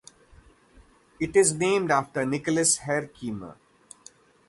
[1.19, 3.55] It is named after Nicholas Herkimer.